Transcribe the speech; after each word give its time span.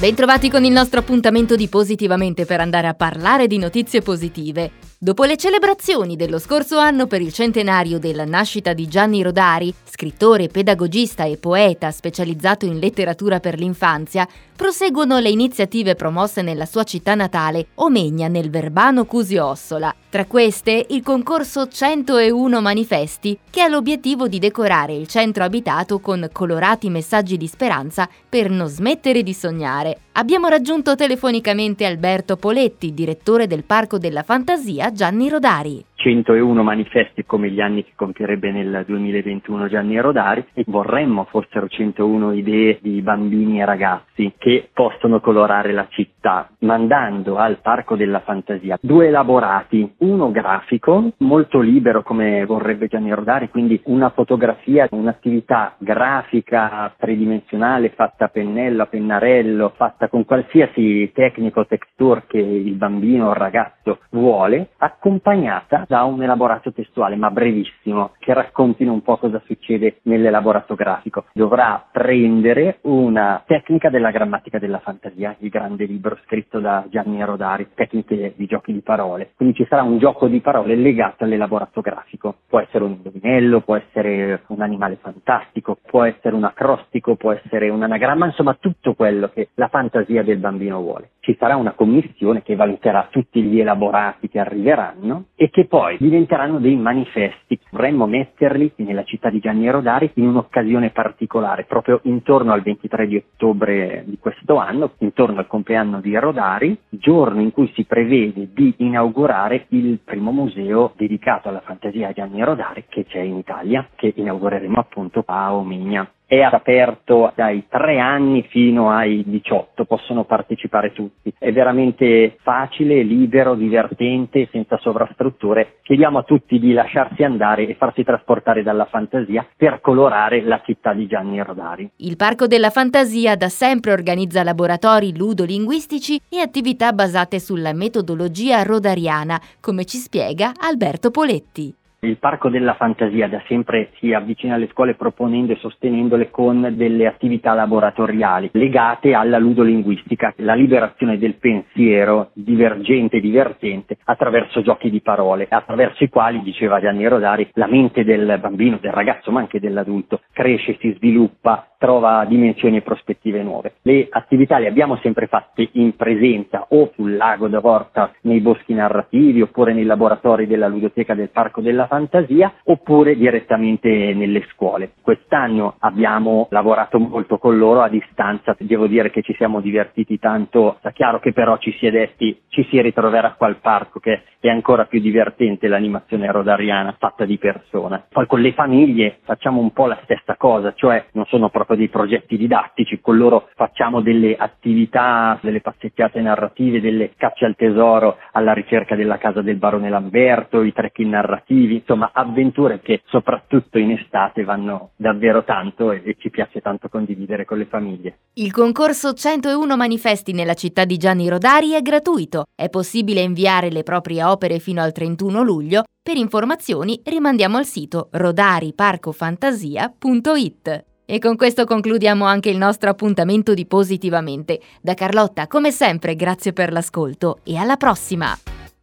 Bentrovati 0.00 0.48
con 0.48 0.64
il 0.64 0.72
nostro 0.72 1.00
appuntamento 1.00 1.56
di 1.56 1.68
Positivamente 1.68 2.46
per 2.46 2.58
andare 2.58 2.86
a 2.86 2.94
parlare 2.94 3.46
di 3.46 3.58
notizie 3.58 4.00
positive. 4.00 4.88
Dopo 5.02 5.24
le 5.24 5.38
celebrazioni 5.38 6.14
dello 6.14 6.38
scorso 6.38 6.76
anno 6.76 7.06
per 7.06 7.22
il 7.22 7.32
centenario 7.32 7.98
della 7.98 8.26
nascita 8.26 8.74
di 8.74 8.86
Gianni 8.86 9.22
Rodari, 9.22 9.72
scrittore, 9.84 10.48
pedagogista 10.48 11.24
e 11.24 11.38
poeta 11.38 11.90
specializzato 11.90 12.66
in 12.66 12.78
letteratura 12.78 13.40
per 13.40 13.58
l'infanzia, 13.58 14.28
proseguono 14.54 15.18
le 15.18 15.30
iniziative 15.30 15.94
promosse 15.94 16.42
nella 16.42 16.66
sua 16.66 16.84
città 16.84 17.14
natale, 17.14 17.68
Omegna 17.76 18.28
nel 18.28 18.50
Verbano 18.50 19.06
Cusio-Ossola. 19.06 19.94
Tra 20.10 20.26
queste 20.26 20.84
il 20.90 21.02
concorso 21.02 21.66
101 21.66 22.60
manifesti, 22.60 23.38
che 23.48 23.62
ha 23.62 23.68
l'obiettivo 23.68 24.28
di 24.28 24.38
decorare 24.38 24.92
il 24.92 25.06
centro 25.06 25.44
abitato 25.44 26.00
con 26.00 26.28
colorati 26.30 26.90
messaggi 26.90 27.38
di 27.38 27.46
speranza 27.46 28.06
per 28.28 28.50
non 28.50 28.68
smettere 28.68 29.22
di 29.22 29.32
sognare. 29.32 29.89
Abbiamo 30.12 30.48
raggiunto 30.48 30.94
telefonicamente 30.94 31.84
Alberto 31.84 32.36
Poletti, 32.36 32.92
direttore 32.92 33.46
del 33.46 33.64
Parco 33.64 33.98
della 33.98 34.22
Fantasia 34.22 34.92
Gianni 34.92 35.28
Rodari. 35.28 35.84
101 35.94 36.62
manifesti 36.62 37.24
come 37.24 37.50
gli 37.50 37.60
anni 37.60 37.84
che 37.84 37.92
compierebbe 37.94 38.50
nel 38.50 38.84
2021 38.86 39.68
Gianni 39.68 40.00
Rodari 40.00 40.44
e 40.54 40.64
vorremmo 40.66 41.26
fossero 41.30 41.68
101 41.68 42.32
idee 42.32 42.78
di 42.80 43.02
bambini 43.02 43.60
e 43.60 43.64
ragazzi 43.66 44.32
che 44.38 44.68
possono 44.72 45.20
colorare 45.20 45.72
la 45.72 45.86
città, 45.90 46.19
mandando 46.60 47.36
al 47.36 47.58
Parco 47.60 47.96
della 47.96 48.20
Fantasia 48.20 48.78
due 48.80 49.08
elaborati, 49.08 49.94
uno 49.98 50.30
grafico, 50.30 51.12
molto 51.18 51.60
libero 51.60 52.02
come 52.02 52.44
vorrebbe 52.44 52.88
Gianni 52.88 53.12
Rodari, 53.12 53.48
quindi 53.48 53.80
una 53.84 54.10
fotografia, 54.10 54.86
un'attività 54.90 55.74
grafica 55.78 56.92
tridimensionale 56.96 57.90
fatta 57.90 58.26
a 58.26 58.28
pennello, 58.28 58.82
a 58.82 58.86
pennarello, 58.86 59.72
fatta 59.76 60.08
con 60.08 60.24
qualsiasi 60.24 61.10
tecnico 61.14 61.66
texture 61.66 62.24
che 62.26 62.38
il 62.38 62.74
bambino 62.74 63.28
o 63.28 63.30
il 63.30 63.36
ragazzo 63.36 64.00
vuole, 64.10 64.70
accompagnata 64.78 65.84
da 65.88 66.04
un 66.04 66.22
elaborato 66.22 66.72
testuale, 66.72 67.16
ma 67.16 67.30
brevissimo, 67.30 68.12
che 68.18 68.34
raccontino 68.34 68.92
un 68.92 69.02
po' 69.02 69.16
cosa 69.16 69.40
succede 69.46 70.00
nell'elaborato 70.02 70.74
grafico. 70.74 71.24
Dovrà 71.32 71.84
prendere 71.90 72.78
una 72.82 73.42
tecnica 73.46 73.88
della 73.88 74.10
grammatica 74.10 74.58
della 74.58 74.78
fantasia, 74.78 75.34
il 75.38 75.48
grande 75.48 75.84
libro 75.84 76.09
scritto 76.24 76.60
da 76.60 76.84
Gianni 76.88 77.22
Rodari, 77.24 77.68
tecniche 77.74 78.34
di 78.36 78.46
giochi 78.46 78.72
di 78.72 78.80
parole. 78.80 79.32
Quindi 79.36 79.54
ci 79.54 79.66
sarà 79.68 79.82
un 79.82 79.98
gioco 79.98 80.28
di 80.28 80.40
parole 80.40 80.74
legato 80.74 81.24
all'elaborato 81.24 81.80
grafico. 81.80 82.36
Può 82.48 82.60
essere 82.60 82.84
un 82.84 82.92
indovinello, 82.92 83.60
può 83.60 83.76
essere 83.76 84.42
un 84.48 84.62
animale 84.62 84.96
fantastico, 85.00 85.78
può 85.86 86.04
essere 86.04 86.34
un 86.34 86.44
acrostico, 86.44 87.16
può 87.16 87.32
essere 87.32 87.68
un 87.68 87.82
anagramma, 87.82 88.26
insomma 88.26 88.54
tutto 88.54 88.94
quello 88.94 89.30
che 89.32 89.48
la 89.54 89.68
fantasia 89.68 90.22
del 90.22 90.38
bambino 90.38 90.80
vuole. 90.80 91.10
Ci 91.20 91.36
sarà 91.38 91.56
una 91.56 91.72
commissione 91.72 92.42
che 92.42 92.56
valuterà 92.56 93.08
tutti 93.10 93.42
gli 93.42 93.60
elaborati 93.60 94.28
che 94.28 94.38
arriveranno 94.38 95.26
e 95.34 95.50
che 95.50 95.66
poi 95.66 95.96
diventeranno 95.98 96.58
dei 96.58 96.76
manifesti. 96.76 97.58
Vorremmo 97.70 98.06
metterli 98.06 98.72
nella 98.76 99.04
città 99.04 99.30
di 99.30 99.38
Gianni 99.38 99.70
Rodari 99.70 100.10
in 100.14 100.28
un'occasione 100.28 100.90
particolare, 100.90 101.64
proprio 101.64 102.00
intorno 102.04 102.52
al 102.52 102.62
23 102.62 103.06
di 103.06 103.16
ottobre 103.16 104.04
di 104.06 104.18
questo 104.18 104.56
anno, 104.56 104.92
intorno 104.98 105.38
al 105.38 105.46
compleanno 105.46 105.99
di 106.00 106.16
Rodari, 106.16 106.76
giorno 106.88 107.40
in 107.40 107.52
cui 107.52 107.70
si 107.74 107.84
prevede 107.84 108.48
di 108.52 108.74
inaugurare 108.78 109.66
il 109.68 110.00
primo 110.02 110.32
museo 110.32 110.92
dedicato 110.96 111.48
alla 111.48 111.60
fantasia 111.60 112.12
Gianni 112.12 112.42
Rodari 112.42 112.84
che 112.88 113.04
c'è 113.04 113.20
in 113.20 113.36
Italia, 113.36 113.86
che 113.94 114.12
inaugureremo 114.14 114.78
appunto 114.78 115.22
a 115.26 115.54
Omigna 115.54 116.10
è 116.30 116.42
aperto 116.42 117.32
dai 117.34 117.64
3 117.68 117.98
anni 117.98 118.44
fino 118.48 118.88
ai 118.88 119.24
18, 119.26 119.84
possono 119.84 120.22
partecipare 120.22 120.92
tutti. 120.92 121.34
È 121.36 121.50
veramente 121.50 122.36
facile, 122.42 123.02
libero, 123.02 123.56
divertente, 123.56 124.48
senza 124.52 124.78
sovrastrutture. 124.78 125.78
Chiediamo 125.82 126.18
a 126.18 126.22
tutti 126.22 126.60
di 126.60 126.72
lasciarsi 126.72 127.24
andare 127.24 127.66
e 127.66 127.74
farsi 127.74 128.04
trasportare 128.04 128.62
dalla 128.62 128.84
fantasia 128.84 129.44
per 129.56 129.80
colorare 129.80 130.40
la 130.42 130.62
città 130.64 130.92
di 130.92 131.08
Gianni 131.08 131.42
Rodari. 131.42 131.90
Il 131.96 132.14
Parco 132.14 132.46
della 132.46 132.70
Fantasia 132.70 133.34
da 133.34 133.48
sempre 133.48 133.90
organizza 133.90 134.44
laboratori 134.44 135.16
ludolinguistici 135.16 136.20
e 136.28 136.38
attività 136.38 136.92
basate 136.92 137.40
sulla 137.40 137.72
metodologia 137.72 138.62
rodariana, 138.62 139.40
come 139.60 139.84
ci 139.84 139.96
spiega 139.96 140.52
Alberto 140.60 141.10
Poletti. 141.10 141.74
Il 142.02 142.16
Parco 142.16 142.48
della 142.48 142.72
Fantasia 142.76 143.28
da 143.28 143.42
sempre 143.46 143.90
si 143.98 144.14
avvicina 144.14 144.54
alle 144.54 144.68
scuole 144.68 144.94
proponendo 144.94 145.52
e 145.52 145.56
sostenendole 145.56 146.30
con 146.30 146.72
delle 146.74 147.06
attività 147.06 147.52
laboratoriali 147.52 148.48
legate 148.54 149.12
alla 149.12 149.36
ludolinguistica, 149.36 150.32
la 150.36 150.54
liberazione 150.54 151.18
del 151.18 151.34
pensiero 151.34 152.30
divergente 152.32 153.18
e 153.18 153.20
divertente 153.20 153.98
attraverso 154.04 154.62
giochi 154.62 154.88
di 154.88 155.02
parole, 155.02 155.46
attraverso 155.50 156.02
i 156.02 156.08
quali, 156.08 156.40
diceva 156.40 156.80
Gianni 156.80 157.06
Rodari, 157.06 157.50
la 157.52 157.66
mente 157.66 158.02
del 158.02 158.38
bambino, 158.40 158.78
del 158.80 158.92
ragazzo 158.92 159.30
ma 159.30 159.40
anche 159.40 159.60
dell'adulto 159.60 160.22
cresce, 160.32 160.78
si 160.80 160.94
sviluppa, 160.96 161.69
trova 161.80 162.26
dimensioni 162.26 162.76
e 162.76 162.82
prospettive 162.82 163.42
nuove. 163.42 163.76
Le 163.80 164.06
attività 164.10 164.58
le 164.58 164.68
abbiamo 164.68 164.98
sempre 164.98 165.28
fatte 165.28 165.66
in 165.72 165.96
presenza 165.96 166.66
o 166.68 166.90
sul 166.94 167.16
lago 167.16 167.48
da 167.48 167.60
Vorta 167.60 168.12
nei 168.22 168.40
boschi 168.40 168.74
narrativi 168.74 169.40
oppure 169.40 169.72
nei 169.72 169.84
laboratori 169.84 170.46
della 170.46 170.68
ludoteca 170.68 171.14
del 171.14 171.30
Parco 171.30 171.62
della 171.62 171.86
fantasia 171.86 172.52
oppure 172.64 173.16
direttamente 173.16 173.88
nelle 174.12 174.44
scuole. 174.52 174.92
Quest'anno 175.00 175.76
abbiamo 175.78 176.48
lavorato 176.50 176.98
molto 176.98 177.38
con 177.38 177.56
loro 177.56 177.80
a 177.80 177.88
distanza, 177.88 178.54
devo 178.58 178.86
dire 178.86 179.10
che 179.10 179.22
ci 179.22 179.34
siamo 179.38 179.60
divertiti 179.60 180.18
tanto, 180.18 180.76
sta 180.80 180.90
chiaro 180.90 181.18
che 181.18 181.32
però 181.32 181.56
ci 181.56 181.74
si 181.78 181.86
è 181.86 181.90
detti 181.90 182.38
ci 182.50 182.66
si 182.68 182.80
ritroverà 182.80 183.32
qua 183.32 183.46
al 183.46 183.56
parco 183.56 184.00
che 184.00 184.22
è 184.40 184.48
ancora 184.48 184.84
più 184.84 185.00
divertente 185.00 185.68
l'animazione 185.68 186.30
rodariana 186.30 186.94
fatta 186.98 187.24
di 187.24 187.38
persona. 187.38 188.04
Poi 188.08 188.26
con 188.26 188.40
le 188.40 188.52
famiglie 188.52 189.18
facciamo 189.22 189.60
un 189.60 189.72
po' 189.72 189.86
la 189.86 189.98
stessa 190.02 190.36
cosa, 190.36 190.72
cioè 190.74 191.06
non 191.12 191.24
sono 191.26 191.48
proprio 191.48 191.69
dei 191.74 191.88
progetti 191.88 192.36
didattici, 192.36 193.00
con 193.00 193.16
loro 193.16 193.48
facciamo 193.54 194.00
delle 194.00 194.36
attività, 194.36 195.38
delle 195.42 195.60
passeggiate 195.60 196.20
narrative, 196.20 196.80
delle 196.80 197.12
cacce 197.16 197.44
al 197.44 197.56
tesoro 197.56 198.18
alla 198.32 198.52
ricerca 198.52 198.94
della 198.94 199.18
casa 199.18 199.42
del 199.42 199.56
barone 199.56 199.88
Lamberto, 199.88 200.62
i 200.62 200.72
trekking 200.72 201.10
narrativi, 201.10 201.76
insomma 201.76 202.10
avventure 202.12 202.80
che 202.80 203.02
soprattutto 203.06 203.78
in 203.78 203.92
estate 203.92 204.44
vanno 204.44 204.90
davvero 204.96 205.44
tanto 205.44 205.92
e, 205.92 206.02
e 206.04 206.16
ci 206.18 206.30
piace 206.30 206.60
tanto 206.60 206.88
condividere 206.88 207.44
con 207.44 207.58
le 207.58 207.66
famiglie. 207.66 208.18
Il 208.34 208.52
concorso 208.52 209.12
101 209.12 209.76
manifesti 209.76 210.32
nella 210.32 210.54
città 210.54 210.84
di 210.84 210.96
Gianni 210.96 211.28
Rodari 211.28 211.72
è 211.72 211.82
gratuito. 211.82 212.44
È 212.54 212.68
possibile 212.68 213.20
inviare 213.20 213.70
le 213.70 213.82
proprie 213.82 214.22
opere 214.24 214.58
fino 214.58 214.82
al 214.82 214.92
31 214.92 215.42
luglio. 215.42 215.82
Per 216.02 216.16
informazioni 216.16 217.00
rimandiamo 217.04 217.58
al 217.58 217.66
sito 217.66 218.08
rodariparcofantasia.it. 218.12 220.89
E 221.12 221.18
con 221.18 221.34
questo 221.34 221.64
concludiamo 221.64 222.24
anche 222.24 222.50
il 222.50 222.56
nostro 222.56 222.88
appuntamento 222.88 223.52
di 223.52 223.66
Positivamente. 223.66 224.60
Da 224.80 224.94
Carlotta, 224.94 225.48
come 225.48 225.72
sempre, 225.72 226.14
grazie 226.14 226.52
per 226.52 226.70
l'ascolto 226.70 227.40
e 227.42 227.56
alla 227.56 227.76
prossima! 227.76 228.38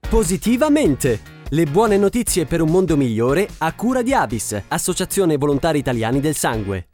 Positivamente! 0.09 1.21
Le 1.47 1.63
buone 1.63 1.95
notizie 1.95 2.45
per 2.45 2.59
un 2.59 2.69
mondo 2.69 2.97
migliore 2.97 3.47
a 3.59 3.73
cura 3.73 4.01
di 4.01 4.13
Avis, 4.13 4.61
Associazione 4.67 5.37
Volontari 5.37 5.79
Italiani 5.79 6.19
del 6.19 6.35
Sangue. 6.35 6.87